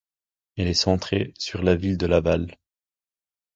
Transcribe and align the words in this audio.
Elle 0.57 0.67
est 0.67 0.73
centrée 0.73 1.31
sur 1.37 1.61
la 1.61 1.75
ville 1.75 1.95
de 1.99 2.07
Laval. 2.07 2.57